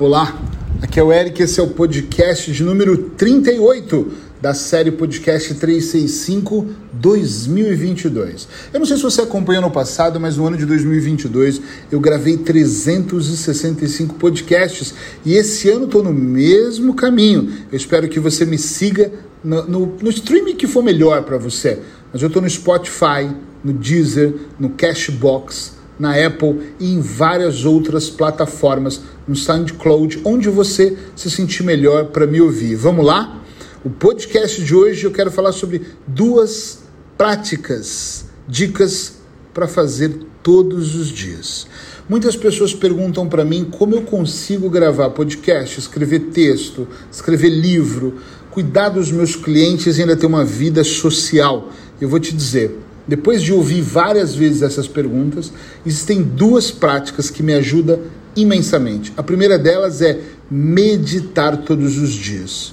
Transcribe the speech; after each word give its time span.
Olá, 0.00 0.34
aqui 0.80 0.98
é 0.98 1.02
o 1.02 1.12
Eric, 1.12 1.42
esse 1.42 1.60
é 1.60 1.62
o 1.62 1.68
podcast 1.68 2.50
de 2.50 2.64
número 2.64 2.96
38 3.18 4.10
da 4.40 4.54
série 4.54 4.90
Podcast 4.90 5.52
365 5.56 6.68
2022. 6.90 8.48
Eu 8.72 8.80
não 8.80 8.86
sei 8.86 8.96
se 8.96 9.02
você 9.02 9.20
acompanhou 9.20 9.60
no 9.60 9.70
passado, 9.70 10.18
mas 10.18 10.38
no 10.38 10.46
ano 10.46 10.56
de 10.56 10.64
2022 10.64 11.60
eu 11.92 12.00
gravei 12.00 12.38
365 12.38 14.14
podcasts 14.14 14.94
e 15.22 15.34
esse 15.34 15.68
ano 15.68 15.84
estou 15.84 16.02
no 16.02 16.14
mesmo 16.14 16.94
caminho. 16.94 17.52
Eu 17.70 17.76
espero 17.76 18.08
que 18.08 18.18
você 18.18 18.46
me 18.46 18.56
siga 18.56 19.12
no, 19.44 19.66
no, 19.66 19.96
no 20.00 20.08
streaming 20.08 20.56
que 20.56 20.66
for 20.66 20.82
melhor 20.82 21.24
para 21.24 21.36
você. 21.36 21.78
Mas 22.10 22.22
eu 22.22 22.28
estou 22.28 22.40
no 22.40 22.48
Spotify, 22.48 23.30
no 23.62 23.74
Deezer, 23.74 24.34
no 24.58 24.70
Cashbox 24.70 25.78
na 26.00 26.14
Apple 26.26 26.72
e 26.80 26.94
em 26.94 27.00
várias 27.00 27.66
outras 27.66 28.08
plataformas, 28.08 29.02
no 29.28 29.36
SoundCloud, 29.36 30.22
onde 30.24 30.48
você 30.48 30.96
se 31.14 31.30
sentir 31.30 31.62
melhor 31.62 32.06
para 32.06 32.26
me 32.26 32.40
ouvir. 32.40 32.74
Vamos 32.74 33.04
lá? 33.04 33.40
O 33.84 33.90
podcast 33.90 34.64
de 34.64 34.74
hoje 34.74 35.04
eu 35.04 35.12
quero 35.12 35.30
falar 35.30 35.52
sobre 35.52 35.82
duas 36.06 36.80
práticas, 37.18 38.24
dicas 38.48 39.20
para 39.52 39.68
fazer 39.68 40.26
todos 40.42 40.94
os 40.94 41.08
dias. 41.08 41.66
Muitas 42.08 42.34
pessoas 42.34 42.74
perguntam 42.74 43.28
para 43.28 43.44
mim 43.44 43.64
como 43.70 43.94
eu 43.94 44.02
consigo 44.02 44.70
gravar 44.70 45.10
podcast, 45.10 45.78
escrever 45.78 46.30
texto, 46.32 46.88
escrever 47.12 47.50
livro, 47.50 48.18
cuidar 48.50 48.88
dos 48.88 49.12
meus 49.12 49.36
clientes 49.36 49.98
e 49.98 50.00
ainda 50.00 50.16
ter 50.16 50.26
uma 50.26 50.44
vida 50.44 50.82
social. 50.82 51.68
Eu 52.00 52.08
vou 52.08 52.18
te 52.18 52.34
dizer, 52.34 52.76
depois 53.10 53.42
de 53.42 53.52
ouvir 53.52 53.80
várias 53.80 54.36
vezes 54.36 54.62
essas 54.62 54.86
perguntas, 54.86 55.52
existem 55.84 56.22
duas 56.22 56.70
práticas 56.70 57.28
que 57.28 57.42
me 57.42 57.52
ajudam 57.54 57.98
imensamente. 58.36 59.12
A 59.16 59.22
primeira 59.22 59.58
delas 59.58 60.00
é 60.00 60.20
meditar 60.48 61.56
todos 61.56 61.98
os 61.98 62.10
dias. 62.10 62.72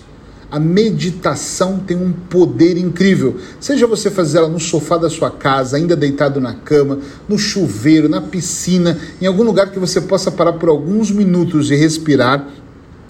A 0.51 0.59
meditação 0.59 1.79
tem 1.79 1.97
um 1.97 2.11
poder 2.11 2.77
incrível. 2.77 3.37
Seja 3.59 3.87
você 3.87 4.11
fazer 4.11 4.37
ela 4.37 4.47
no 4.47 4.59
sofá 4.59 4.95
da 4.95 5.09
sua 5.09 5.31
casa, 5.31 5.75
ainda 5.75 5.95
deitado 5.95 6.39
na 6.39 6.53
cama, 6.53 6.99
no 7.27 7.39
chuveiro, 7.39 8.07
na 8.07 8.21
piscina, 8.21 8.95
em 9.19 9.25
algum 9.25 9.41
lugar 9.41 9.71
que 9.71 9.79
você 9.79 9.99
possa 9.99 10.29
parar 10.29 10.53
por 10.53 10.69
alguns 10.69 11.09
minutos 11.09 11.71
e 11.71 11.75
respirar 11.75 12.47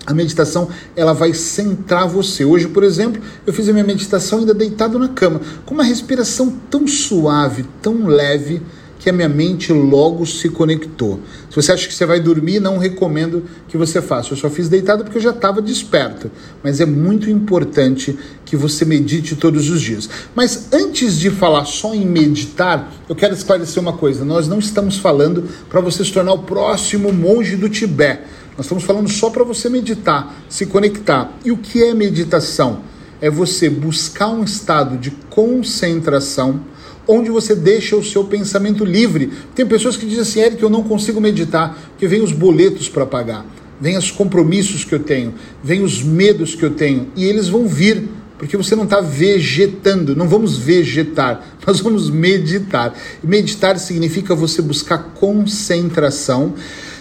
a 0.08 0.14
meditação 0.14 0.70
ela 0.96 1.14
vai 1.14 1.34
centrar 1.34 2.08
você. 2.08 2.46
Hoje, 2.46 2.70
por 2.70 2.82
exemplo, 2.82 3.22
eu 3.46 3.52
fiz 3.52 3.68
a 3.68 3.74
minha 3.74 3.84
meditação 3.84 4.40
ainda 4.40 4.54
deitado 4.54 4.98
na 4.98 5.10
cama, 5.10 5.42
com 5.66 5.74
uma 5.74 5.84
respiração 5.84 6.50
tão 6.72 6.88
suave, 6.88 7.66
tão 7.82 8.08
leve, 8.08 8.62
que 9.00 9.10
a 9.10 9.14
minha 9.14 9.30
mente 9.30 9.72
logo 9.72 10.26
se 10.26 10.50
conectou. 10.50 11.20
Se 11.50 11.56
você 11.56 11.72
acha 11.72 11.88
que 11.88 11.94
você 11.94 12.06
vai 12.06 12.20
dormir, 12.20 12.60
não 12.60 12.78
recomendo 12.78 13.44
que 13.68 13.78
você 13.78 14.02
faça. 14.02 14.34
Eu 14.34 14.38
só 14.38 14.50
fiz 14.50 14.68
deitado 14.68 15.04
porque 15.04 15.18
eu 15.18 15.22
já 15.22 15.30
estava 15.30 15.62
desperto. 15.62 16.32
Mas 16.64 16.82
é 16.82 16.86
muito 16.86 17.30
importante 17.30 18.18
que 18.44 18.56
você 18.56 18.86
medite 18.86 19.36
todos 19.36 19.70
os 19.70 19.82
dias. 19.82 20.10
Mas 20.34 20.74
antes 20.74 21.18
de 21.18 21.30
falar 21.30 21.66
só 21.66 21.94
em 21.94 22.06
meditar, 22.06 22.92
eu 23.08 23.16
quero 23.16 23.34
esclarecer 23.34 23.82
uma 23.82 23.94
coisa. 23.94 24.26
Nós 24.26 24.48
não 24.48 24.58
estamos 24.58 24.98
falando 24.98 25.44
para 25.70 25.80
você 25.80 26.04
se 26.04 26.12
tornar 26.12 26.34
o 26.34 26.40
próximo 26.40 27.14
monge 27.14 27.56
do 27.56 27.70
Tibete. 27.70 28.24
Nós 28.58 28.66
estamos 28.66 28.84
falando 28.84 29.08
só 29.08 29.30
para 29.30 29.44
você 29.44 29.70
meditar, 29.70 30.36
se 30.50 30.66
conectar. 30.66 31.32
E 31.46 31.52
o 31.52 31.58
que 31.58 31.84
é 31.84 31.94
meditação? 31.94 32.82
É 33.22 33.30
você 33.30 33.70
buscar 33.70 34.30
um 34.30 34.44
estado 34.44 34.98
de 34.98 35.12
concentração 35.30 36.62
onde 37.08 37.30
você 37.30 37.56
deixa 37.56 37.96
o 37.96 38.04
seu 38.04 38.24
pensamento 38.26 38.84
livre. 38.84 39.32
Tem 39.54 39.66
pessoas 39.66 39.96
que 39.96 40.08
dizem 40.08 40.22
assim, 40.22 40.40
Eric, 40.42 40.62
eu 40.62 40.72
não 40.72 40.84
consigo 40.84 41.22
meditar, 41.22 41.78
porque 41.92 42.08
vem 42.08 42.22
os 42.22 42.32
boletos 42.32 42.90
para 42.90 43.06
pagar, 43.06 43.46
vem 43.80 43.96
os 43.96 44.12
compromissos 44.12 44.84
que 44.84 44.94
eu 44.94 45.00
tenho, 45.00 45.36
vem 45.64 45.84
os 45.84 46.02
medos 46.02 46.54
que 46.54 46.66
eu 46.66 46.72
tenho, 46.72 47.08
e 47.16 47.24
eles 47.24 47.48
vão 47.48 47.68
vir, 47.68 48.10
porque 48.38 48.58
você 48.58 48.76
não 48.76 48.84
está 48.84 49.00
vegetando, 49.00 50.16
não 50.16 50.28
vamos 50.28 50.58
vegetar, 50.58 51.46
nós 51.66 51.80
vamos 51.80 52.10
meditar. 52.10 52.94
meditar 53.24 53.80
significa 53.80 54.36
você 54.36 54.62
buscar 54.62 55.14
concentração 55.14 56.56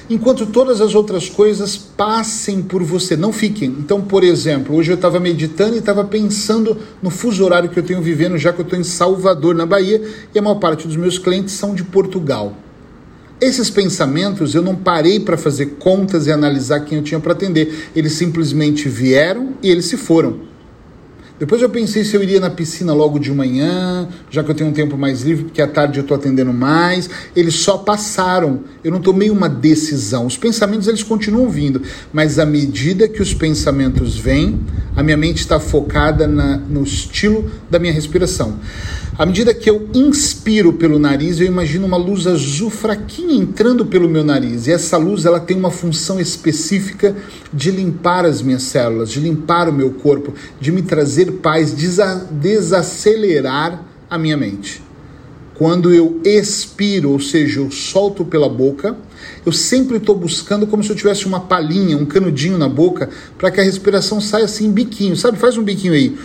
enquanto 0.08 0.46
todas 0.46 0.80
as 0.80 0.94
outras 0.94 1.28
coisas 1.28 1.76
passem 1.76 2.62
por 2.62 2.82
você, 2.82 3.16
não 3.16 3.32
fiquem. 3.32 3.68
Então, 3.78 4.00
por 4.00 4.22
exemplo, 4.22 4.76
hoje 4.76 4.92
eu 4.92 4.96
estava 4.96 5.18
meditando 5.18 5.74
e 5.74 5.78
estava 5.78 6.04
pensando 6.04 6.76
no 7.02 7.10
fuso 7.10 7.44
horário 7.44 7.68
que 7.68 7.78
eu 7.78 7.82
tenho 7.82 8.00
vivendo, 8.00 8.38
já 8.38 8.52
que 8.52 8.60
eu 8.60 8.64
estou 8.64 8.78
em 8.78 8.84
Salvador, 8.84 9.54
na 9.54 9.66
Bahia, 9.66 10.02
e 10.34 10.38
a 10.38 10.42
maior 10.42 10.56
parte 10.56 10.86
dos 10.86 10.96
meus 10.96 11.18
clientes 11.18 11.54
são 11.54 11.74
de 11.74 11.84
Portugal. 11.84 12.56
Esses 13.40 13.68
pensamentos 13.68 14.54
eu 14.54 14.62
não 14.62 14.74
parei 14.74 15.20
para 15.20 15.36
fazer 15.36 15.76
contas 15.78 16.26
e 16.26 16.32
analisar 16.32 16.80
quem 16.80 16.98
eu 16.98 17.04
tinha 17.04 17.20
para 17.20 17.32
atender. 17.32 17.90
Eles 17.94 18.12
simplesmente 18.12 18.88
vieram 18.88 19.54
e 19.62 19.70
eles 19.70 19.84
se 19.84 19.96
foram. 19.96 20.55
Depois 21.38 21.60
eu 21.60 21.68
pensei 21.68 22.02
se 22.02 22.16
eu 22.16 22.22
iria 22.22 22.40
na 22.40 22.48
piscina 22.48 22.94
logo 22.94 23.18
de 23.18 23.30
manhã, 23.30 24.08
já 24.30 24.42
que 24.42 24.50
eu 24.50 24.54
tenho 24.54 24.70
um 24.70 24.72
tempo 24.72 24.96
mais 24.96 25.22
livre, 25.22 25.44
porque 25.44 25.60
à 25.60 25.66
tarde 25.66 25.98
eu 25.98 26.02
estou 26.02 26.16
atendendo 26.16 26.52
mais. 26.52 27.10
Eles 27.34 27.56
só 27.56 27.76
passaram. 27.76 28.60
Eu 28.82 28.90
não 28.90 29.00
tomei 29.00 29.28
uma 29.28 29.48
decisão. 29.48 30.24
Os 30.24 30.38
pensamentos 30.38 30.88
eles 30.88 31.02
continuam 31.02 31.50
vindo, 31.50 31.82
mas 32.10 32.38
à 32.38 32.46
medida 32.46 33.06
que 33.06 33.20
os 33.20 33.34
pensamentos 33.34 34.16
vêm, 34.16 34.58
a 34.96 35.02
minha 35.02 35.16
mente 35.16 35.40
está 35.40 35.60
focada 35.60 36.26
na, 36.26 36.56
no 36.56 36.82
estilo 36.82 37.50
da 37.70 37.78
minha 37.78 37.92
respiração. 37.92 38.58
À 39.18 39.24
medida 39.24 39.54
que 39.54 39.68
eu 39.68 39.88
inspiro 39.94 40.74
pelo 40.74 40.98
nariz, 40.98 41.40
eu 41.40 41.46
imagino 41.46 41.86
uma 41.86 41.96
luz 41.96 42.26
azul 42.26 42.68
fraquinha 42.68 43.34
entrando 43.34 43.86
pelo 43.86 44.10
meu 44.10 44.22
nariz. 44.22 44.66
E 44.66 44.72
essa 44.72 44.98
luz 44.98 45.24
ela 45.24 45.40
tem 45.40 45.56
uma 45.56 45.70
função 45.70 46.20
específica 46.20 47.16
de 47.50 47.70
limpar 47.70 48.26
as 48.26 48.42
minhas 48.42 48.64
células, 48.64 49.10
de 49.10 49.20
limpar 49.20 49.70
o 49.70 49.72
meu 49.72 49.90
corpo, 49.90 50.34
de 50.60 50.70
me 50.70 50.82
trazer 50.82 51.25
paz, 51.32 51.74
desacelerar 52.30 53.82
a 54.08 54.18
minha 54.18 54.36
mente. 54.36 54.82
Quando 55.54 55.92
eu 55.92 56.20
expiro, 56.22 57.12
ou 57.12 57.20
seja, 57.20 57.60
eu 57.60 57.70
solto 57.70 58.24
pela 58.24 58.48
boca, 58.48 58.96
eu 59.44 59.52
sempre 59.52 59.96
estou 59.96 60.14
buscando 60.14 60.66
como 60.66 60.82
se 60.84 60.90
eu 60.90 60.96
tivesse 60.96 61.26
uma 61.26 61.40
palhinha, 61.40 61.96
um 61.96 62.04
canudinho 62.04 62.58
na 62.58 62.68
boca, 62.68 63.08
para 63.38 63.50
que 63.50 63.60
a 63.60 63.64
respiração 63.64 64.20
saia 64.20 64.44
assim, 64.44 64.70
biquinho, 64.70 65.16
sabe? 65.16 65.38
Faz 65.38 65.56
um 65.56 65.62
biquinho 65.62 65.94
aí 65.94 66.16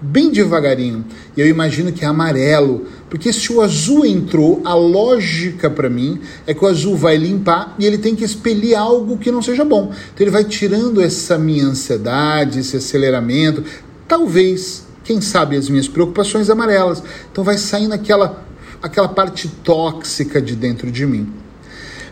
bem 0.00 0.30
devagarinho. 0.30 1.04
E 1.36 1.40
eu 1.40 1.46
imagino 1.46 1.92
que 1.92 2.04
é 2.04 2.08
amarelo, 2.08 2.86
porque 3.08 3.32
se 3.32 3.52
o 3.52 3.60
azul 3.60 4.06
entrou, 4.06 4.62
a 4.64 4.74
lógica 4.74 5.68
para 5.68 5.90
mim 5.90 6.18
é 6.46 6.54
que 6.54 6.64
o 6.64 6.68
azul 6.68 6.96
vai 6.96 7.16
limpar 7.16 7.74
e 7.78 7.84
ele 7.84 7.98
tem 7.98 8.16
que 8.16 8.24
expelir 8.24 8.76
algo 8.76 9.18
que 9.18 9.30
não 9.30 9.42
seja 9.42 9.64
bom. 9.64 9.92
Então 10.14 10.24
ele 10.24 10.30
vai 10.30 10.44
tirando 10.44 11.00
essa 11.00 11.36
minha 11.36 11.66
ansiedade, 11.66 12.60
esse 12.60 12.76
aceleramento, 12.76 13.62
talvez, 14.10 14.84
quem 15.04 15.20
sabe, 15.20 15.56
as 15.56 15.68
minhas 15.68 15.86
preocupações 15.86 16.50
amarelas. 16.50 17.00
Então 17.30 17.44
vai 17.44 17.56
saindo 17.56 17.94
aquela, 17.94 18.44
aquela 18.82 19.08
parte 19.08 19.46
tóxica 19.62 20.42
de 20.42 20.56
dentro 20.56 20.90
de 20.90 21.06
mim. 21.06 21.32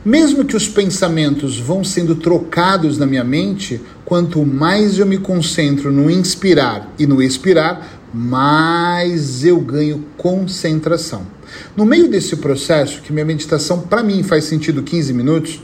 Mesmo 0.04 0.44
que 0.44 0.56
os 0.56 0.68
pensamentos 0.68 1.58
vão 1.58 1.82
sendo 1.82 2.14
trocados 2.14 2.98
na 2.98 3.04
minha 3.04 3.24
mente, 3.24 3.80
quanto 4.04 4.46
mais 4.46 4.96
eu 4.96 5.04
me 5.04 5.18
concentro 5.18 5.90
no 5.90 6.08
inspirar 6.08 6.88
e 6.96 7.04
no 7.04 7.20
expirar, 7.20 8.00
mais 8.14 9.44
eu 9.44 9.60
ganho 9.60 10.04
concentração. 10.16 11.26
No 11.76 11.84
meio 11.84 12.08
desse 12.08 12.36
processo, 12.36 13.02
que 13.02 13.12
minha 13.12 13.24
meditação 13.24 13.80
para 13.80 14.04
mim 14.04 14.22
faz 14.22 14.44
sentido 14.44 14.84
15 14.84 15.12
minutos, 15.12 15.60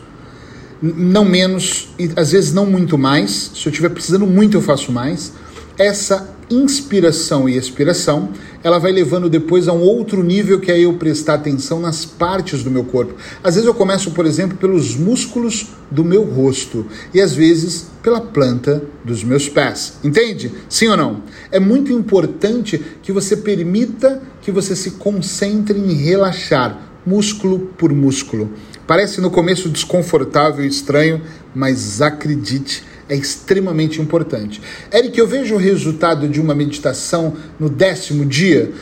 não 0.83 1.25
menos 1.25 1.91
e 1.97 2.11
às 2.17 2.33
vezes 2.33 2.53
não 2.53 2.67
muito 2.67 2.99
mais, 2.99 3.53
se 3.55 3.67
eu 3.67 3.71
estiver 3.71 3.91
precisando 3.91 4.27
muito 4.27 4.57
eu 4.57 4.61
faço 4.61 4.91
mais, 4.91 5.33
essa 5.79 6.35
inspiração 6.51 7.49
e 7.49 7.57
expiração, 7.57 8.31
ela 8.63 8.79
vai 8.79 8.93
levando 8.93 9.29
depois 9.29 9.69
a 9.69 9.73
um 9.73 9.81
outro 9.81 10.23
nível 10.23 10.61
que 10.61 10.71
é 10.71 10.79
eu 10.79 10.95
prestar 10.95 11.35
atenção 11.35 11.81
nas 11.81 12.05
partes 12.05 12.63
do 12.63 12.71
meu 12.71 12.85
corpo. 12.85 13.15
Às 13.43 13.55
vezes 13.55 13.67
eu 13.67 13.75
começo, 13.75 14.11
por 14.13 14.27
exemplo, 14.27 14.57
pelos 14.57 14.95
músculos 14.95 15.69
do 15.91 16.05
meu 16.05 16.23
rosto 16.23 16.87
e 17.13 17.21
às 17.21 17.33
vezes 17.33 17.87
pela 18.03 18.21
planta 18.21 18.83
dos 19.05 19.25
meus 19.25 19.49
pés. 19.49 19.95
Entende? 20.03 20.53
Sim 20.69 20.89
ou 20.89 20.97
não? 20.97 21.23
É 21.51 21.59
muito 21.59 21.93
importante 21.93 22.83
que 23.03 23.13
você 23.13 23.37
permita 23.37 24.23
que 24.43 24.51
você 24.51 24.77
se 24.77 24.93
concentre 24.93 25.79
em 25.79 25.93
relaxar, 25.95 26.79
músculo 27.07 27.71
por 27.79 27.93
músculo. 27.93 28.51
Parece 28.87 29.21
no 29.21 29.31
começo 29.31 29.69
desconfortável 29.69 30.65
e 30.65 30.69
estranho, 30.69 31.23
mas 31.55 32.03
acredite, 32.03 32.85
é 33.09 33.17
extremamente 33.17 34.01
importante. 34.01 34.61
Eric, 34.93 35.19
eu 35.19 35.27
vejo 35.27 35.55
o 35.55 35.59
resultado 35.59 36.29
de 36.29 36.41
uma 36.41 36.55
meditação 36.55 37.35
no 37.59 37.69
décimo 37.69 38.25
dia? 38.25 38.73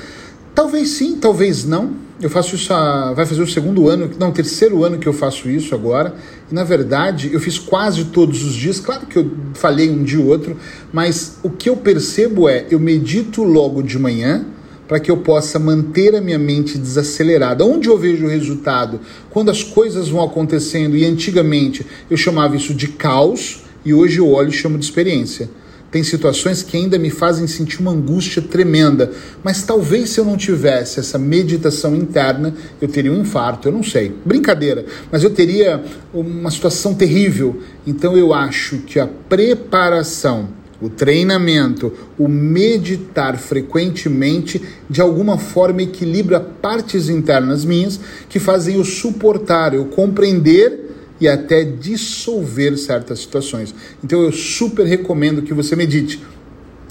Talvez 0.54 0.90
sim, 0.90 1.16
talvez 1.16 1.64
não. 1.64 2.02
Eu 2.20 2.30
faço 2.30 2.54
isso 2.54 2.72
há, 2.72 3.12
vai 3.14 3.26
fazer 3.26 3.42
o 3.42 3.48
segundo 3.48 3.88
ano, 3.88 4.08
não, 4.16 4.28
o 4.28 4.32
terceiro 4.32 4.84
ano 4.84 4.96
que 4.96 5.08
eu 5.08 5.12
faço 5.12 5.50
isso 5.50 5.74
agora. 5.74 6.14
E 6.50 6.54
na 6.54 6.62
verdade, 6.62 7.30
eu 7.32 7.40
fiz 7.40 7.58
quase 7.58 8.04
todos 8.06 8.44
os 8.44 8.54
dias. 8.54 8.78
Claro 8.78 9.06
que 9.06 9.18
eu 9.18 9.30
falhei 9.54 9.90
um 9.90 10.04
dia 10.04 10.20
ou 10.20 10.26
outro, 10.26 10.56
mas 10.92 11.38
o 11.42 11.50
que 11.50 11.68
eu 11.68 11.76
percebo 11.76 12.48
é, 12.48 12.66
eu 12.70 12.78
medito 12.78 13.42
logo 13.42 13.82
de 13.82 13.98
manhã 13.98 14.46
para 14.86 15.00
que 15.00 15.10
eu 15.10 15.16
possa 15.16 15.58
manter 15.58 16.14
a 16.14 16.20
minha 16.20 16.38
mente 16.38 16.76
desacelerada. 16.76 17.64
Onde 17.64 17.88
eu 17.88 17.98
vejo 17.98 18.26
o 18.26 18.28
resultado? 18.28 19.00
Quando 19.30 19.50
as 19.50 19.64
coisas 19.64 20.08
vão 20.08 20.22
acontecendo 20.22 20.96
e 20.96 21.04
antigamente 21.04 21.84
eu 22.10 22.16
chamava 22.16 22.54
isso 22.54 22.74
de 22.74 22.88
caos, 22.88 23.62
e 23.84 23.92
hoje 23.92 24.18
eu 24.18 24.28
olho 24.28 24.48
e 24.48 24.52
chamo 24.52 24.78
de 24.78 24.84
experiência. 24.84 25.48
Tem 25.92 26.02
situações 26.02 26.62
que 26.62 26.74
ainda 26.74 26.98
me 26.98 27.10
fazem 27.10 27.46
sentir 27.46 27.80
uma 27.80 27.90
angústia 27.90 28.40
tremenda, 28.40 29.12
mas 29.44 29.62
talvez 29.62 30.08
se 30.08 30.18
eu 30.18 30.24
não 30.24 30.38
tivesse 30.38 30.98
essa 30.98 31.18
meditação 31.18 31.94
interna, 31.94 32.54
eu 32.80 32.88
teria 32.88 33.12
um 33.12 33.20
infarto, 33.20 33.68
eu 33.68 33.72
não 33.72 33.82
sei. 33.82 34.10
Brincadeira, 34.24 34.86
mas 35.10 35.22
eu 35.22 35.28
teria 35.28 35.84
uma 36.14 36.50
situação 36.50 36.94
terrível. 36.94 37.60
Então 37.86 38.16
eu 38.16 38.32
acho 38.32 38.78
que 38.78 38.98
a 38.98 39.06
preparação, 39.06 40.48
o 40.80 40.88
treinamento, 40.88 41.92
o 42.18 42.26
meditar 42.26 43.36
frequentemente, 43.36 44.62
de 44.88 45.02
alguma 45.02 45.36
forma 45.36 45.82
equilibra 45.82 46.40
partes 46.40 47.10
internas 47.10 47.66
minhas 47.66 48.00
que 48.30 48.38
fazem 48.38 48.76
eu 48.76 48.84
suportar, 48.84 49.74
eu 49.74 49.84
compreender 49.84 50.91
e 51.22 51.28
até 51.28 51.62
dissolver 51.62 52.76
certas 52.76 53.20
situações. 53.20 53.72
Então 54.02 54.20
eu 54.20 54.32
super 54.32 54.84
recomendo 54.84 55.40
que 55.40 55.54
você 55.54 55.76
medite. 55.76 56.20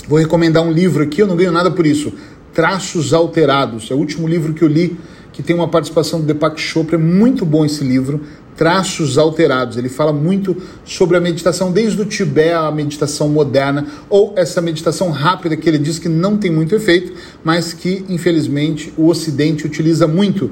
Vou 0.07 0.17
recomendar 0.17 0.63
um 0.63 0.71
livro 0.71 1.03
aqui, 1.03 1.21
eu 1.21 1.27
não 1.27 1.35
ganho 1.35 1.51
nada 1.51 1.69
por 1.69 1.85
isso. 1.85 2.13
Traços 2.53 3.13
Alterados, 3.13 3.91
é 3.91 3.93
o 3.93 3.97
último 3.97 4.25
livro 4.25 4.53
que 4.53 4.63
eu 4.63 4.69
li, 4.69 4.97
que 5.33 5.43
tem 5.43 5.53
uma 5.53 5.67
participação 5.67 6.21
do 6.21 6.25
Deepak 6.25 6.59
Chopra, 6.61 6.95
é 6.95 6.97
muito 6.97 7.45
bom 7.45 7.65
esse 7.65 7.83
livro, 7.83 8.21
Traços 8.55 9.17
Alterados. 9.17 9.75
Ele 9.75 9.89
fala 9.89 10.13
muito 10.13 10.55
sobre 10.85 11.17
a 11.17 11.19
meditação, 11.19 11.69
desde 11.69 12.01
o 12.01 12.05
Tibete 12.05 12.53
à 12.53 12.71
meditação 12.71 13.27
moderna, 13.27 13.85
ou 14.09 14.33
essa 14.37 14.61
meditação 14.61 15.09
rápida 15.11 15.57
que 15.57 15.67
ele 15.67 15.77
diz 15.77 15.99
que 15.99 16.07
não 16.07 16.37
tem 16.37 16.49
muito 16.49 16.73
efeito, 16.73 17.11
mas 17.43 17.73
que 17.73 18.05
infelizmente 18.07 18.93
o 18.95 19.07
Ocidente 19.09 19.65
utiliza 19.65 20.07
muito 20.07 20.51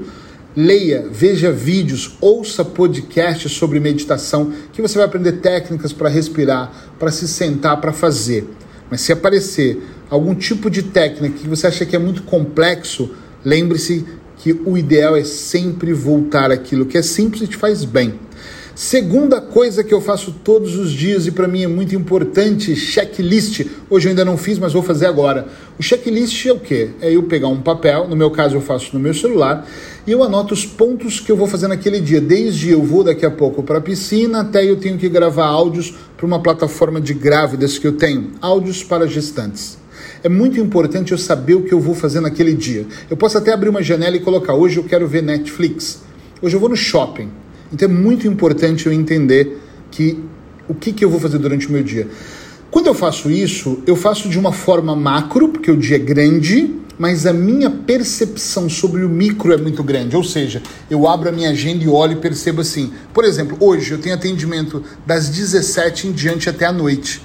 leia, 0.56 1.06
veja 1.10 1.52
vídeos, 1.52 2.16
ouça 2.20 2.64
podcasts 2.64 3.52
sobre 3.52 3.80
meditação, 3.80 4.52
que 4.72 4.82
você 4.82 4.96
vai 4.96 5.06
aprender 5.06 5.32
técnicas 5.32 5.92
para 5.92 6.08
respirar, 6.08 6.72
para 6.98 7.10
se 7.10 7.28
sentar, 7.28 7.80
para 7.80 7.92
fazer. 7.92 8.48
Mas 8.90 9.00
se 9.02 9.12
aparecer 9.12 9.82
algum 10.08 10.34
tipo 10.34 10.68
de 10.68 10.82
técnica 10.82 11.38
que 11.38 11.48
você 11.48 11.66
acha 11.66 11.86
que 11.86 11.94
é 11.94 11.98
muito 11.98 12.22
complexo, 12.24 13.10
lembre-se 13.44 14.04
que 14.36 14.52
o 14.64 14.76
ideal 14.76 15.16
é 15.16 15.22
sempre 15.22 15.92
voltar 15.92 16.50
àquilo 16.50 16.86
que 16.86 16.98
é 16.98 17.02
simples 17.02 17.42
e 17.42 17.46
te 17.46 17.56
faz 17.56 17.84
bem. 17.84 18.18
Segunda 18.74 19.40
coisa 19.40 19.82
que 19.82 19.92
eu 19.92 20.00
faço 20.00 20.32
todos 20.44 20.76
os 20.76 20.92
dias 20.92 21.26
e 21.26 21.32
para 21.32 21.48
mim 21.48 21.64
é 21.64 21.66
muito 21.66 21.94
importante, 21.94 22.74
checklist. 22.76 23.66
Hoje 23.90 24.06
eu 24.06 24.10
ainda 24.10 24.24
não 24.24 24.36
fiz, 24.36 24.58
mas 24.58 24.72
vou 24.72 24.82
fazer 24.82 25.06
agora. 25.06 25.48
O 25.78 25.82
checklist 25.82 26.46
é 26.46 26.52
o 26.52 26.60
quê? 26.60 26.90
É 27.00 27.10
eu 27.14 27.24
pegar 27.24 27.48
um 27.48 27.60
papel, 27.60 28.06
no 28.08 28.16
meu 28.16 28.30
caso 28.30 28.56
eu 28.56 28.60
faço 28.60 28.90
no 28.94 29.00
meu 29.00 29.12
celular, 29.12 29.66
e 30.06 30.12
eu 30.12 30.22
anoto 30.22 30.54
os 30.54 30.64
pontos 30.64 31.18
que 31.18 31.30
eu 31.30 31.36
vou 31.36 31.46
fazer 31.46 31.66
naquele 31.68 32.00
dia. 32.00 32.20
Desde 32.20 32.70
eu 32.70 32.82
vou 32.82 33.02
daqui 33.02 33.26
a 33.26 33.30
pouco 33.30 33.62
para 33.62 33.78
a 33.78 33.80
piscina 33.82 34.40
até 34.40 34.64
eu 34.64 34.76
tenho 34.76 34.96
que 34.96 35.08
gravar 35.08 35.46
áudios 35.46 35.94
para 36.16 36.26
uma 36.26 36.40
plataforma 36.40 37.00
de 37.00 37.12
grávidas 37.12 37.76
que 37.76 37.86
eu 37.86 37.92
tenho, 37.92 38.30
áudios 38.40 38.84
para 38.84 39.06
gestantes. 39.06 39.78
É 40.22 40.28
muito 40.28 40.60
importante 40.60 41.12
eu 41.12 41.18
saber 41.18 41.54
o 41.54 41.62
que 41.62 41.72
eu 41.72 41.80
vou 41.80 41.94
fazer 41.94 42.20
naquele 42.20 42.54
dia. 42.54 42.86
Eu 43.08 43.16
posso 43.16 43.36
até 43.36 43.52
abrir 43.52 43.68
uma 43.68 43.82
janela 43.82 44.16
e 44.16 44.20
colocar 44.20 44.54
hoje 44.54 44.76
eu 44.76 44.84
quero 44.84 45.08
ver 45.08 45.22
Netflix. 45.22 46.02
Hoje 46.40 46.54
eu 46.54 46.60
vou 46.60 46.68
no 46.68 46.76
shopping. 46.76 47.39
Então 47.72 47.88
é 47.88 47.92
muito 47.92 48.26
importante 48.26 48.86
eu 48.86 48.92
entender 48.92 49.58
que 49.90 50.18
o 50.68 50.74
que, 50.74 50.92
que 50.92 51.04
eu 51.04 51.10
vou 51.10 51.18
fazer 51.18 51.38
durante 51.38 51.66
o 51.66 51.72
meu 51.72 51.82
dia. 51.82 52.08
Quando 52.70 52.86
eu 52.86 52.94
faço 52.94 53.28
isso, 53.28 53.82
eu 53.84 53.96
faço 53.96 54.28
de 54.28 54.38
uma 54.38 54.52
forma 54.52 54.94
macro, 54.94 55.48
porque 55.48 55.70
o 55.70 55.76
dia 55.76 55.96
é 55.96 55.98
grande, 55.98 56.72
mas 56.96 57.26
a 57.26 57.32
minha 57.32 57.68
percepção 57.68 58.68
sobre 58.68 59.02
o 59.02 59.08
micro 59.08 59.52
é 59.52 59.56
muito 59.56 59.82
grande. 59.82 60.14
Ou 60.14 60.22
seja, 60.22 60.62
eu 60.88 61.08
abro 61.08 61.28
a 61.28 61.32
minha 61.32 61.50
agenda 61.50 61.82
e 61.82 61.88
olho 61.88 62.12
e 62.12 62.20
percebo 62.20 62.60
assim. 62.60 62.92
Por 63.12 63.24
exemplo, 63.24 63.56
hoje 63.58 63.90
eu 63.90 63.98
tenho 63.98 64.14
atendimento 64.14 64.84
das 65.04 65.28
17 65.28 66.06
em 66.06 66.12
diante 66.12 66.48
até 66.48 66.66
a 66.66 66.72
noite. 66.72 67.20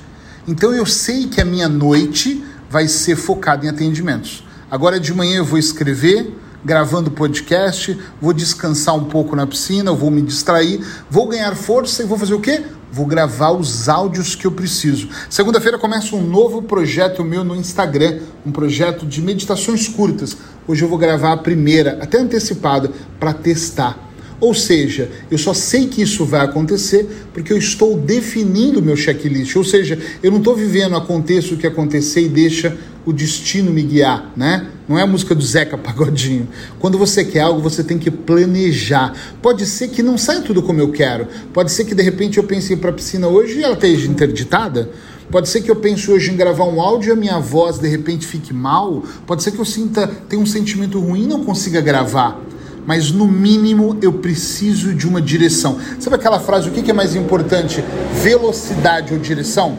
Então 0.48 0.74
eu 0.74 0.86
sei 0.86 1.28
que 1.28 1.40
a 1.40 1.46
minha 1.46 1.70
noite 1.70 2.44
vai 2.68 2.88
ser 2.88 3.16
focada 3.16 3.66
em 3.66 3.70
atendimentos. 3.70 4.44
Agora 4.72 5.00
de 5.00 5.14
manhã 5.14 5.38
eu 5.38 5.46
vou 5.46 5.60
escrever, 5.60 6.34
gravando 6.66 7.12
podcast, 7.12 7.96
vou 8.20 8.34
descansar 8.34 8.96
um 8.96 9.04
pouco 9.04 9.36
na 9.36 9.46
piscina, 9.46 9.94
vou 9.94 10.10
me 10.10 10.24
distrair, 10.24 10.84
vou 11.08 11.28
ganhar 11.28 11.56
força 11.56 12.02
e 12.02 12.08
vou 12.08 12.18
fazer 12.18 12.34
o 12.34 12.42
quê? 12.42 12.64
Vou 12.92 13.06
gravar 13.06 13.52
os 13.52 13.88
áudios 13.88 14.34
que 14.34 14.48
eu 14.48 14.52
preciso. 14.52 15.08
Segunda-feira 15.30 15.78
começa 15.78 16.16
um 16.16 16.26
novo 16.26 16.64
projeto 16.64 17.24
meu 17.24 17.44
no 17.44 17.56
Instagram, 17.56 18.20
um 18.44 18.52
projeto 18.52 19.06
de 19.06 19.22
meditações 19.22 19.88
curtas. 19.88 20.36
Hoje 20.68 20.84
eu 20.84 20.90
vou 20.90 20.98
gravar 20.98 21.34
a 21.34 21.38
primeira, 21.38 22.00
até 22.02 22.18
antecipada, 22.18 22.90
para 23.20 23.32
testar. 23.32 24.00
Ou 24.40 24.54
seja, 24.54 25.10
eu 25.30 25.38
só 25.38 25.54
sei 25.54 25.88
que 25.88 26.02
isso 26.02 26.26
vai 26.26 26.42
acontecer 26.42 27.28
porque 27.34 27.54
eu 27.54 27.58
estou 27.58 27.98
definindo 27.98 28.82
meu 28.82 28.96
checklist. 28.96 29.56
Ou 29.56 29.64
seja, 29.64 30.00
eu 30.22 30.32
não 30.32 30.40
estou 30.40 30.56
vivendo 30.56 30.96
aconteça 30.96 31.54
o 31.54 31.58
que 31.58 31.68
acontecer 31.68 32.22
e 32.22 32.30
deixa 32.30 32.76
o 33.06 33.14
destino 33.14 33.72
me 33.72 33.84
guiar, 33.84 34.32
né? 34.36 34.68
Não 34.88 34.98
é 34.98 35.04
a 35.04 35.08
música 35.08 35.36
do 35.36 35.44
Zeca 35.44 35.78
Pagodinho. 35.78 36.48
Quando 36.80 36.98
você 36.98 37.24
quer 37.24 37.42
algo, 37.42 37.62
você 37.62 37.84
tem 37.84 37.98
que 37.98 38.10
planejar. 38.10 39.14
Pode 39.42 39.66
ser 39.66 39.90
que 39.90 40.02
não 40.02 40.18
saia 40.18 40.42
tudo 40.42 40.64
como 40.64 40.80
eu 40.80 40.92
quero. 40.92 41.28
Pode 41.54 41.72
ser 41.72 41.86
que 41.86 41.94
de 41.94 42.02
repente 42.02 42.38
eu 42.38 42.44
pense 42.44 42.74
em 42.74 42.76
ir 42.76 42.80
para 42.80 42.90
a 42.90 42.94
piscina 42.94 43.28
hoje 43.28 43.60
e 43.60 43.64
ela 43.64 43.76
esteja 43.76 44.08
interditada. 44.08 44.90
Pode 45.30 45.50
ser 45.50 45.62
que 45.62 45.72
eu 45.72 45.76
pense 45.76 46.10
hoje 46.10 46.32
em 46.32 46.36
gravar 46.36 46.66
um 46.66 46.82
áudio 46.82 47.10
e 47.10 47.14
a 47.14 47.16
minha 47.16 47.40
voz 47.40 47.80
de 47.80 47.88
repente 47.88 48.26
fique 48.26 48.54
mal. 48.54 49.04
Pode 49.26 49.44
ser 49.44 49.52
que 49.52 49.60
eu 49.60 49.66
sinta, 49.66 50.08
tenha 50.08 50.42
um 50.42 50.46
sentimento 50.46 51.00
ruim 51.00 51.24
e 51.24 51.28
não 51.28 51.44
consiga 51.44 51.82
gravar 51.82 52.42
mas 52.86 53.12
no 53.12 53.28
mínimo 53.28 53.98
eu 54.02 54.14
preciso 54.14 54.94
de 54.94 55.08
uma 55.08 55.22
direção. 55.22 55.80
Sabe 56.00 56.18
aquela 56.18 56.40
frase: 56.40 56.70
o 56.70 56.72
que 56.72 56.90
é 56.90 56.94
mais 56.94 57.16
importante, 57.16 57.84
velocidade 58.22 59.14
ou 59.14 59.20
direção? 59.20 59.76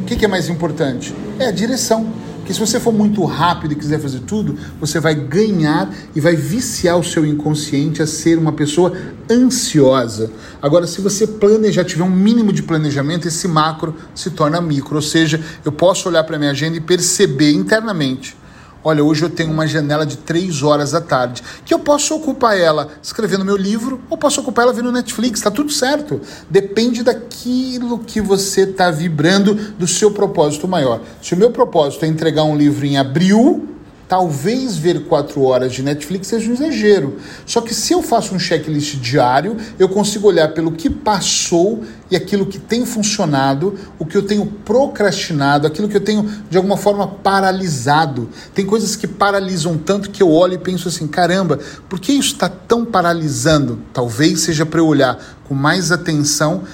O 0.00 0.04
que 0.04 0.24
é 0.24 0.28
mais 0.28 0.48
importante? 0.48 1.14
É 1.38 1.46
a 1.46 1.50
direção. 1.50 2.06
Porque 2.50 2.66
se 2.66 2.72
você 2.72 2.80
for 2.80 2.92
muito 2.92 3.24
rápido 3.24 3.72
e 3.72 3.76
quiser 3.76 4.00
fazer 4.00 4.18
tudo, 4.20 4.58
você 4.80 4.98
vai 4.98 5.14
ganhar 5.14 5.88
e 6.16 6.20
vai 6.20 6.34
viciar 6.34 6.98
o 6.98 7.04
seu 7.04 7.24
inconsciente 7.24 8.02
a 8.02 8.08
ser 8.08 8.38
uma 8.38 8.50
pessoa 8.50 8.92
ansiosa. 9.30 10.32
Agora, 10.60 10.84
se 10.84 11.00
você 11.00 11.28
planejar, 11.28 11.84
tiver 11.84 12.02
um 12.02 12.10
mínimo 12.10 12.52
de 12.52 12.64
planejamento, 12.64 13.28
esse 13.28 13.46
macro 13.46 13.94
se 14.16 14.30
torna 14.30 14.60
micro. 14.60 14.96
Ou 14.96 15.02
seja, 15.02 15.40
eu 15.64 15.70
posso 15.70 16.08
olhar 16.08 16.24
para 16.24 16.40
minha 16.40 16.50
agenda 16.50 16.76
e 16.76 16.80
perceber 16.80 17.52
internamente 17.52 18.36
Olha, 18.82 19.04
hoje 19.04 19.22
eu 19.22 19.28
tenho 19.28 19.52
uma 19.52 19.66
janela 19.66 20.06
de 20.06 20.16
três 20.16 20.62
horas 20.62 20.92
da 20.92 21.02
tarde, 21.02 21.42
que 21.66 21.74
eu 21.74 21.78
posso 21.78 22.14
ocupar 22.14 22.58
ela 22.58 22.88
escrevendo 23.02 23.44
meu 23.44 23.56
livro 23.56 24.00
ou 24.08 24.16
posso 24.16 24.40
ocupar 24.40 24.64
ela 24.64 24.72
vendo 24.72 24.90
Netflix, 24.90 25.40
tá 25.40 25.50
tudo 25.50 25.70
certo. 25.70 26.20
Depende 26.48 27.02
daquilo 27.02 27.98
que 27.98 28.20
você 28.22 28.62
está 28.62 28.90
vibrando 28.90 29.54
do 29.54 29.86
seu 29.86 30.10
propósito 30.10 30.66
maior. 30.66 31.00
Se 31.20 31.34
o 31.34 31.36
meu 31.36 31.50
propósito 31.50 32.06
é 32.06 32.08
entregar 32.08 32.44
um 32.44 32.56
livro 32.56 32.86
em 32.86 32.96
abril, 32.96 33.68
Talvez 34.10 34.76
ver 34.76 35.04
quatro 35.04 35.40
horas 35.44 35.72
de 35.72 35.84
Netflix 35.84 36.26
seja 36.26 36.50
um 36.50 36.54
exagero. 36.54 37.18
Só 37.46 37.60
que 37.60 37.72
se 37.72 37.92
eu 37.92 38.02
faço 38.02 38.34
um 38.34 38.40
checklist 38.40 38.96
diário, 38.96 39.56
eu 39.78 39.88
consigo 39.88 40.26
olhar 40.26 40.48
pelo 40.48 40.72
que 40.72 40.90
passou 40.90 41.84
e 42.10 42.16
aquilo 42.16 42.44
que 42.44 42.58
tem 42.58 42.84
funcionado, 42.84 43.78
o 44.00 44.04
que 44.04 44.16
eu 44.16 44.22
tenho 44.22 44.44
procrastinado, 44.44 45.64
aquilo 45.64 45.88
que 45.88 45.96
eu 45.96 46.00
tenho 46.00 46.28
de 46.50 46.56
alguma 46.56 46.76
forma 46.76 47.06
paralisado. 47.06 48.28
Tem 48.52 48.66
coisas 48.66 48.96
que 48.96 49.06
paralisam 49.06 49.78
tanto 49.78 50.10
que 50.10 50.20
eu 50.20 50.28
olho 50.28 50.54
e 50.54 50.58
penso 50.58 50.88
assim: 50.88 51.06
caramba, 51.06 51.60
por 51.88 52.00
que 52.00 52.10
isso 52.10 52.32
está 52.32 52.48
tão 52.48 52.84
paralisando? 52.84 53.78
Talvez 53.92 54.40
seja 54.40 54.66
para 54.66 54.80
eu 54.80 54.88
olhar 54.88 55.38
com 55.44 55.54
mais 55.54 55.92
atenção 55.92 56.64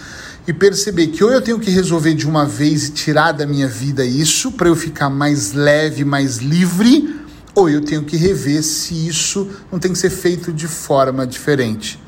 e 0.49 0.55
perceber 0.55 1.09
que 1.09 1.23
ou 1.23 1.31
eu 1.31 1.43
tenho 1.43 1.59
que 1.59 1.71
resolver 1.71 2.14
de 2.14 2.26
uma 2.26 2.47
vez 2.47 2.88
e 2.88 2.93
tirar 2.93 3.33
da 3.33 3.45
minha 3.45 3.69
vida 3.69 4.07
isso 4.07 4.52
para 4.52 4.69
eu 4.69 4.76
ficar 4.76 5.11
mais 5.11 5.52
leve, 5.52 6.02
mais 6.02 6.38
livre 6.38 7.25
ou 7.57 7.71
eu 7.71 7.81
tenho 7.81 8.05
que 8.05 8.19
rever 8.19 8.63
se 8.63 9.09
isso 9.09 9.49
não 9.73 9.79
tem 9.79 9.91
que 9.91 9.99
ser 9.99 10.11
feito 10.11 10.53
de 10.53 10.69
forma 10.69 11.27
diferente. 11.27 11.99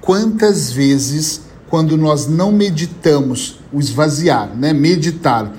Quantas 0.00 0.70
vezes, 0.70 1.42
quando 1.68 1.96
nós 1.96 2.28
não 2.28 2.52
meditamos 2.52 3.58
o 3.72 3.80
esvaziar, 3.80 4.56
né, 4.56 4.72
meditar, 4.72 5.52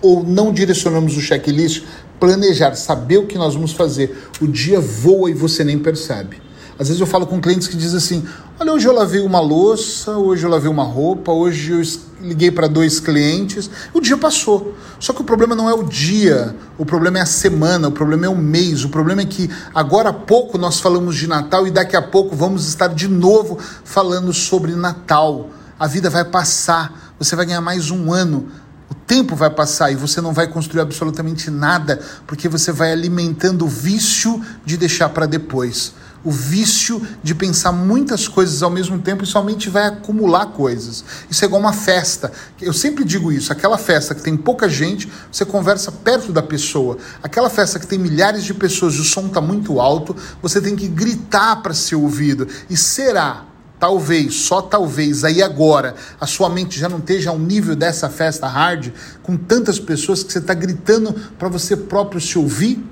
ou 0.00 0.22
não 0.22 0.52
direcionamos 0.52 1.16
o 1.16 1.20
checklist, 1.20 1.82
planejar, 2.20 2.76
saber 2.76 3.18
o 3.18 3.26
que 3.26 3.36
nós 3.36 3.54
vamos 3.54 3.72
fazer, 3.72 4.16
o 4.40 4.46
dia 4.46 4.80
voa 4.80 5.28
e 5.28 5.34
você 5.34 5.64
nem 5.64 5.78
percebe. 5.78 6.40
Às 6.80 6.88
vezes 6.88 6.98
eu 6.98 7.06
falo 7.06 7.26
com 7.26 7.38
clientes 7.38 7.68
que 7.68 7.76
dizem 7.76 7.98
assim: 7.98 8.24
Olha, 8.58 8.72
hoje 8.72 8.88
eu 8.88 8.94
lavei 8.94 9.20
uma 9.20 9.38
louça, 9.38 10.12
hoje 10.12 10.44
eu 10.44 10.50
lavei 10.50 10.70
uma 10.70 10.82
roupa, 10.82 11.30
hoje 11.30 11.72
eu 11.72 11.82
liguei 12.26 12.50
para 12.50 12.66
dois 12.66 12.98
clientes, 12.98 13.68
o 13.92 14.00
dia 14.00 14.16
passou. 14.16 14.74
Só 14.98 15.12
que 15.12 15.20
o 15.20 15.24
problema 15.24 15.54
não 15.54 15.68
é 15.68 15.74
o 15.74 15.82
dia, 15.82 16.56
o 16.78 16.86
problema 16.86 17.18
é 17.18 17.20
a 17.20 17.26
semana, 17.26 17.88
o 17.88 17.92
problema 17.92 18.24
é 18.24 18.28
o 18.30 18.36
mês, 18.36 18.82
o 18.82 18.88
problema 18.88 19.20
é 19.20 19.26
que 19.26 19.50
agora 19.74 20.08
há 20.08 20.12
pouco 20.14 20.56
nós 20.56 20.80
falamos 20.80 21.16
de 21.16 21.26
Natal 21.26 21.66
e 21.66 21.70
daqui 21.70 21.96
a 21.96 22.02
pouco 22.02 22.34
vamos 22.34 22.66
estar 22.66 22.88
de 22.88 23.08
novo 23.08 23.58
falando 23.84 24.32
sobre 24.32 24.74
Natal. 24.74 25.50
A 25.78 25.86
vida 25.86 26.08
vai 26.08 26.24
passar, 26.24 27.12
você 27.18 27.36
vai 27.36 27.44
ganhar 27.44 27.60
mais 27.60 27.90
um 27.90 28.10
ano. 28.10 28.48
O 28.90 28.94
tempo 28.94 29.36
vai 29.36 29.50
passar 29.50 29.92
e 29.92 29.96
você 29.96 30.22
não 30.22 30.32
vai 30.32 30.48
construir 30.48 30.80
absolutamente 30.80 31.50
nada, 31.50 32.00
porque 32.26 32.48
você 32.48 32.72
vai 32.72 32.90
alimentando 32.90 33.66
o 33.66 33.68
vício 33.68 34.40
de 34.64 34.78
deixar 34.78 35.10
para 35.10 35.26
depois. 35.26 35.92
O 36.22 36.30
vício 36.30 37.00
de 37.22 37.34
pensar 37.34 37.72
muitas 37.72 38.28
coisas 38.28 38.62
ao 38.62 38.68
mesmo 38.70 38.98
tempo 38.98 39.24
e 39.24 39.26
somente 39.26 39.70
vai 39.70 39.86
acumular 39.86 40.46
coisas. 40.46 41.02
Isso 41.30 41.44
é 41.44 41.46
igual 41.46 41.60
uma 41.60 41.72
festa. 41.72 42.30
Eu 42.60 42.74
sempre 42.74 43.04
digo 43.04 43.32
isso: 43.32 43.50
aquela 43.50 43.78
festa 43.78 44.14
que 44.14 44.20
tem 44.20 44.36
pouca 44.36 44.68
gente, 44.68 45.10
você 45.32 45.46
conversa 45.46 45.90
perto 45.90 46.30
da 46.30 46.42
pessoa. 46.42 46.98
Aquela 47.22 47.48
festa 47.48 47.78
que 47.78 47.86
tem 47.86 47.98
milhares 47.98 48.44
de 48.44 48.52
pessoas 48.52 48.94
e 48.96 49.00
o 49.00 49.04
som 49.04 49.26
está 49.26 49.40
muito 49.40 49.80
alto, 49.80 50.14
você 50.42 50.60
tem 50.60 50.76
que 50.76 50.88
gritar 50.88 51.62
para 51.62 51.72
ser 51.72 51.94
ouvido. 51.94 52.46
E 52.68 52.76
será 52.76 53.46
talvez, 53.78 54.34
só 54.34 54.60
talvez, 54.60 55.24
aí 55.24 55.42
agora, 55.42 55.94
a 56.20 56.26
sua 56.26 56.50
mente 56.50 56.78
já 56.78 56.86
não 56.86 56.98
esteja 56.98 57.30
ao 57.30 57.38
nível 57.38 57.74
dessa 57.74 58.10
festa 58.10 58.46
hard, 58.46 58.92
com 59.22 59.38
tantas 59.38 59.80
pessoas 59.80 60.22
que 60.22 60.30
você 60.30 60.38
está 60.38 60.52
gritando 60.52 61.14
para 61.38 61.48
você 61.48 61.74
próprio 61.74 62.20
se 62.20 62.38
ouvir? 62.38 62.84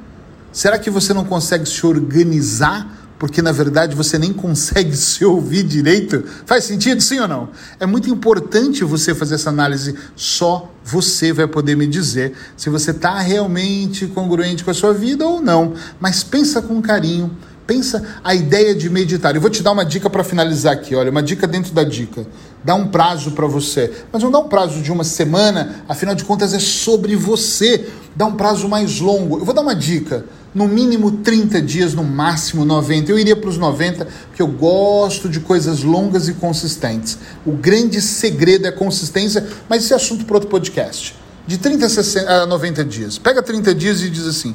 Será 0.50 0.78
que 0.78 0.88
você 0.88 1.12
não 1.12 1.26
consegue 1.26 1.66
se 1.66 1.86
organizar? 1.86 2.97
Porque 3.18 3.42
na 3.42 3.52
verdade 3.52 3.96
você 3.96 4.18
nem 4.18 4.32
consegue 4.32 4.94
se 4.96 5.24
ouvir 5.24 5.64
direito? 5.64 6.24
Faz 6.46 6.64
sentido, 6.64 7.00
sim 7.00 7.18
ou 7.18 7.28
não? 7.28 7.48
É 7.80 7.86
muito 7.86 8.08
importante 8.08 8.84
você 8.84 9.14
fazer 9.14 9.34
essa 9.34 9.50
análise. 9.50 9.94
Só 10.14 10.72
você 10.84 11.32
vai 11.32 11.46
poder 11.46 11.76
me 11.76 11.86
dizer 11.86 12.32
se 12.56 12.70
você 12.70 12.92
está 12.92 13.18
realmente 13.18 14.06
congruente 14.06 14.64
com 14.64 14.70
a 14.70 14.74
sua 14.74 14.92
vida 14.92 15.26
ou 15.26 15.40
não. 15.40 15.74
Mas 16.00 16.22
pensa 16.22 16.62
com 16.62 16.80
carinho 16.80 17.36
Pensa 17.68 18.02
a 18.24 18.34
ideia 18.34 18.74
de 18.74 18.88
meditar. 18.88 19.34
Eu 19.34 19.42
vou 19.42 19.50
te 19.50 19.62
dar 19.62 19.72
uma 19.72 19.84
dica 19.84 20.08
para 20.08 20.24
finalizar 20.24 20.72
aqui. 20.72 20.94
Olha, 20.94 21.10
uma 21.10 21.22
dica 21.22 21.46
dentro 21.46 21.74
da 21.74 21.84
dica. 21.84 22.26
Dá 22.64 22.74
um 22.74 22.88
prazo 22.88 23.32
para 23.32 23.46
você. 23.46 23.92
Mas 24.10 24.22
não 24.22 24.30
dá 24.30 24.38
um 24.38 24.48
prazo 24.48 24.80
de 24.80 24.90
uma 24.90 25.04
semana, 25.04 25.84
afinal 25.86 26.14
de 26.14 26.24
contas 26.24 26.54
é 26.54 26.58
sobre 26.58 27.14
você. 27.14 27.86
Dá 28.16 28.24
um 28.24 28.32
prazo 28.32 28.66
mais 28.70 29.00
longo. 29.00 29.38
Eu 29.38 29.44
vou 29.44 29.54
dar 29.54 29.60
uma 29.60 29.74
dica. 29.74 30.24
No 30.54 30.66
mínimo 30.66 31.10
30 31.10 31.60
dias, 31.60 31.94
no 31.94 32.02
máximo 32.02 32.64
90. 32.64 33.12
Eu 33.12 33.18
iria 33.18 33.36
para 33.36 33.50
os 33.50 33.58
90, 33.58 34.06
porque 34.28 34.40
eu 34.40 34.48
gosto 34.48 35.28
de 35.28 35.40
coisas 35.40 35.82
longas 35.82 36.28
e 36.28 36.32
consistentes. 36.32 37.18
O 37.44 37.52
grande 37.52 38.00
segredo 38.00 38.66
é 38.66 38.72
consistência, 38.72 39.46
mas 39.68 39.84
esse 39.84 39.92
é 39.92 39.96
assunto 39.96 40.24
para 40.24 40.36
outro 40.36 40.48
podcast. 40.48 41.14
De 41.46 41.58
30 41.58 41.86
a 42.26 42.46
90 42.46 42.84
dias. 42.84 43.18
Pega 43.18 43.42
30 43.42 43.74
dias 43.74 44.02
e 44.02 44.10
diz 44.10 44.26
assim: 44.26 44.54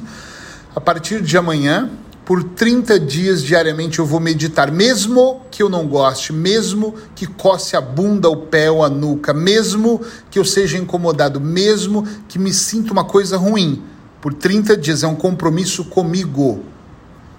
a 0.74 0.80
partir 0.80 1.22
de 1.22 1.36
amanhã 1.36 1.90
por 2.24 2.42
30 2.42 2.98
dias 2.98 3.42
diariamente 3.42 3.98
eu 3.98 4.06
vou 4.06 4.18
meditar, 4.18 4.72
mesmo 4.72 5.42
que 5.50 5.62
eu 5.62 5.68
não 5.68 5.86
goste, 5.86 6.32
mesmo 6.32 6.94
que 7.14 7.26
coce 7.26 7.76
a 7.76 7.80
bunda, 7.80 8.30
o 8.30 8.36
pé 8.36 8.70
ou 8.70 8.82
a 8.82 8.88
nuca, 8.88 9.34
mesmo 9.34 10.00
que 10.30 10.38
eu 10.38 10.44
seja 10.44 10.78
incomodado, 10.78 11.40
mesmo 11.40 12.06
que 12.26 12.38
me 12.38 12.52
sinta 12.52 12.92
uma 12.92 13.04
coisa 13.04 13.36
ruim. 13.36 13.82
Por 14.24 14.32
30 14.32 14.74
dias 14.78 15.02
é 15.02 15.06
um 15.06 15.14
compromisso 15.14 15.84
comigo. 15.84 16.64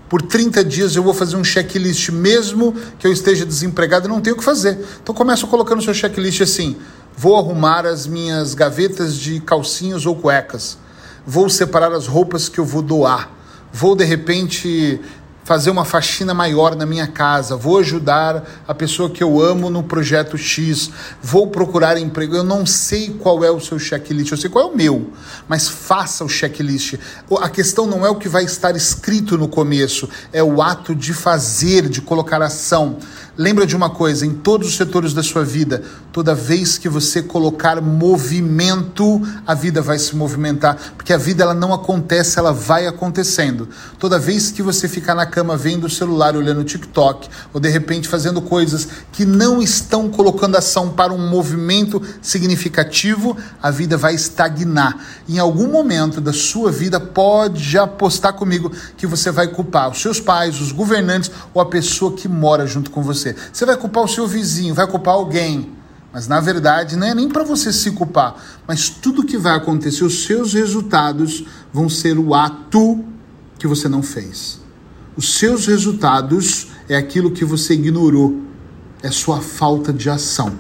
Por 0.08 0.22
30 0.22 0.64
dias 0.64 0.96
eu 0.96 1.02
vou 1.02 1.16
fazer 1.16 1.36
um 1.36 1.44
checklist, 1.44 2.10
mesmo 2.10 2.76
que 3.00 3.08
eu 3.08 3.12
esteja 3.12 3.44
desempregado 3.44 4.06
e 4.06 4.08
não 4.08 4.22
tenho 4.22 4.36
o 4.36 4.38
que 4.38 4.46
fazer. 4.46 4.78
Então 5.02 5.16
começa 5.16 5.48
colocando 5.48 5.82
seu 5.82 5.96
checklist 5.96 6.42
assim: 6.42 6.78
vou 7.18 7.36
arrumar 7.38 7.88
as 7.88 8.06
minhas 8.06 8.54
gavetas 8.54 9.16
de 9.16 9.40
calcinhos 9.40 10.06
ou 10.06 10.16
cuecas, 10.16 10.78
vou 11.26 11.50
separar 11.50 11.92
as 11.92 12.06
roupas 12.06 12.48
que 12.48 12.60
eu 12.60 12.66
vou 12.66 12.84
doar 12.84 13.36
vou 13.76 13.94
de 13.94 14.06
repente 14.06 15.02
fazer 15.46 15.70
uma 15.70 15.86
faxina 15.86 16.34
maior 16.34 16.76
na 16.76 16.88
minha 16.88 17.06
casa, 17.06 17.56
vou 17.56 17.78
ajudar 17.78 18.44
a 18.68 18.74
pessoa 18.74 19.12
que 19.12 19.24
eu 19.24 19.40
amo 19.40 19.70
no 19.70 19.84
projeto 19.84 20.36
X, 20.40 20.90
vou 21.22 21.48
procurar 21.48 22.00
emprego. 22.00 22.36
Eu 22.36 22.44
não 22.44 22.66
sei 22.66 23.12
qual 23.12 23.44
é 23.44 23.52
o 23.52 23.60
seu 23.60 23.78
checklist, 23.78 24.32
eu 24.32 24.38
sei 24.38 24.50
qual 24.50 24.68
é 24.68 24.74
o 24.74 24.76
meu, 24.76 25.12
mas 25.48 25.68
faça 25.68 26.26
o 26.26 26.28
checklist. 26.28 26.96
A 27.40 27.48
questão 27.48 27.86
não 27.86 28.04
é 28.04 28.10
o 28.10 28.16
que 28.16 28.28
vai 28.28 28.44
estar 28.44 28.76
escrito 28.76 29.38
no 29.38 29.48
começo, 29.48 30.10
é 30.34 30.44
o 30.44 30.64
ato 30.64 30.96
de 30.96 31.14
fazer, 31.14 31.88
de 31.90 32.02
colocar 32.02 32.42
ação. 32.42 32.98
Lembra 33.38 33.68
de 33.68 33.76
uma 33.76 33.90
coisa, 33.90 34.26
em 34.26 34.32
todos 34.32 34.70
os 34.70 34.78
setores 34.78 35.14
da 35.14 35.22
sua 35.22 35.44
vida, 35.44 35.84
toda 36.14 36.34
vez 36.34 36.78
que 36.78 36.88
você 36.88 37.22
colocar 37.22 37.82
movimento, 37.82 39.22
a 39.46 39.54
vida 39.54 39.82
vai 39.82 40.00
se 40.00 40.16
movimentar, 40.16 40.78
porque 40.96 41.12
a 41.12 41.18
vida 41.18 41.44
ela 41.44 41.54
não 41.54 41.74
acontece, 41.74 42.40
ela 42.40 42.54
vai 42.54 42.88
acontecendo. 42.88 43.68
Toda 44.00 44.18
vez 44.18 44.52
que 44.52 44.62
você 44.62 44.88
ficar 44.88 45.14
na 45.16 45.26
cama 45.26 45.58
vendo 45.58 45.84
o 45.84 45.90
celular, 45.90 46.34
olhando 46.34 46.62
o 46.62 46.64
TikTok, 46.64 47.28
ou 47.54 47.60
de 47.60 47.68
repente 47.68 48.08
fazendo 48.08 48.42
coisas 48.42 48.88
que 49.12 49.26
não 49.26 49.62
estão 49.62 50.08
colocando 50.08 50.56
ação 50.56 50.92
para 50.92 51.12
um 51.12 51.30
movimento 51.30 52.02
significativo, 52.22 53.36
a 53.62 53.70
vida 53.70 53.98
vai 53.98 54.16
estagnar. 54.16 54.98
Em 55.28 55.40
algum 55.40 55.68
momento 55.68 56.22
da 56.22 56.32
sua 56.32 56.72
vida, 56.72 57.02
pode 57.02 57.78
apostar 57.78 58.32
comigo 58.32 58.72
que 58.96 59.06
você 59.06 59.30
vai 59.30 59.50
culpar 59.50 59.92
os 59.92 60.02
seus 60.02 60.22
pais, 60.22 60.62
os 60.62 60.72
governantes 60.72 61.30
ou 61.54 61.62
a 61.62 61.66
pessoa 61.66 62.14
que 62.14 62.30
mora 62.30 62.66
junto 62.66 62.90
com 62.90 63.04
você 63.04 63.25
você. 63.26 63.36
Você 63.52 63.66
vai 63.66 63.78
culpar 63.78 64.04
o 64.04 64.08
seu 64.08 64.28
vizinho, 64.28 64.76
vai 64.76 64.86
culpar 64.86 65.16
alguém. 65.16 65.72
Mas 66.14 66.28
na 66.28 66.40
verdade 66.40 66.96
não 66.96 67.08
é 67.08 67.16
nem 67.16 67.28
para 67.28 67.44
você 67.44 67.74
se 67.74 67.92
culpar, 67.92 68.36
mas 68.66 68.90
tudo 68.90 69.26
que 69.26 69.38
vai 69.38 69.54
acontecer, 69.54 70.06
os 70.06 70.24
seus 70.24 70.54
resultados 70.54 71.44
vão 71.74 71.90
ser 71.90 72.18
o 72.18 72.34
ato 72.34 73.04
que 73.60 73.68
você 73.68 73.90
não 73.90 74.02
fez. 74.02 74.62
Os 75.18 75.38
seus 75.38 75.66
resultados 75.66 76.68
é 76.88 76.96
aquilo 76.96 77.32
que 77.32 77.44
você 77.44 77.74
ignorou, 77.74 78.42
é 79.04 79.12
sua 79.12 79.42
falta 79.42 79.92
de 79.92 80.10
ação. 80.10 80.58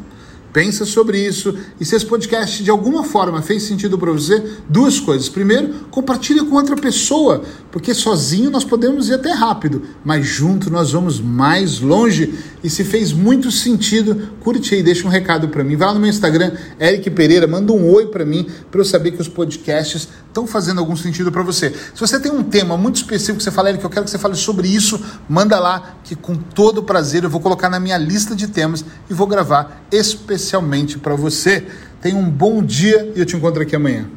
Pensa 0.55 0.85
sobre 0.85 1.19
isso 1.19 1.53
e 1.81 1.83
se 1.83 1.97
esse 1.97 2.05
podcast 2.05 2.63
de 2.63 2.71
alguma 2.71 3.03
forma 3.03 3.41
fez 3.41 3.63
sentido 3.63 3.97
para 3.97 4.09
você, 4.09 4.41
duas 4.69 5.01
coisas. 5.01 5.27
Primeiro, 5.27 5.73
compartilha 5.91 6.45
com 6.45 6.55
outra 6.55 6.77
pessoa, 6.77 7.43
porque 7.69 7.93
sozinho 7.93 8.49
nós 8.49 8.63
podemos 8.63 9.09
ir 9.09 9.15
até 9.15 9.33
rápido, 9.33 9.81
mas 10.05 10.25
junto 10.25 10.69
nós 10.69 10.93
vamos 10.93 11.19
mais 11.19 11.81
longe. 11.81 12.35
E 12.63 12.69
se 12.69 12.85
fez 12.85 13.11
muito 13.11 13.51
sentido, 13.51 14.29
curte 14.39 14.75
aí, 14.75 14.81
deixa 14.81 15.05
um 15.05 15.11
recado 15.11 15.49
para 15.49 15.61
mim. 15.61 15.75
Vai 15.75 15.89
lá 15.89 15.93
no 15.93 15.99
meu 15.99 16.09
Instagram, 16.09 16.53
Eric 16.79 17.09
Pereira, 17.09 17.45
manda 17.45 17.73
um 17.73 17.91
oi 17.91 18.05
para 18.05 18.23
mim, 18.23 18.47
para 18.71 18.79
eu 18.79 18.85
saber 18.85 19.11
que 19.11 19.21
os 19.21 19.27
podcasts 19.27 20.07
estão 20.35 20.45
fazendo 20.45 20.79
algum 20.79 20.97
sentido 20.97 21.31
para 21.31 21.41
você. 21.41 21.69
Se 21.93 22.01
você 22.01 22.19
tem 22.19 22.29
um 22.29 22.43
tema 22.43 22.75
muito 22.75 22.97
específico 22.97 23.37
que 23.37 23.43
você 23.43 23.51
fala, 23.51 23.69
Eric, 23.69 23.81
eu 23.81 23.89
quero 23.89 24.03
que 24.03 24.11
você 24.11 24.17
fale 24.17 24.35
sobre 24.35 24.67
isso, 24.67 25.01
manda 25.29 25.57
lá, 25.57 25.95
que 26.03 26.13
com 26.13 26.35
todo 26.35 26.83
prazer 26.83 27.23
eu 27.23 27.29
vou 27.29 27.39
colocar 27.39 27.69
na 27.69 27.79
minha 27.79 27.97
lista 27.97 28.35
de 28.35 28.47
temas 28.47 28.83
e 29.09 29.13
vou 29.13 29.27
gravar 29.27 29.85
especialmente 29.89 30.99
para 30.99 31.15
você. 31.15 31.65
Tenha 32.01 32.17
um 32.17 32.29
bom 32.29 32.61
dia 32.61 33.13
e 33.15 33.19
eu 33.19 33.25
te 33.25 33.37
encontro 33.37 33.61
aqui 33.61 33.77
amanhã. 33.77 34.09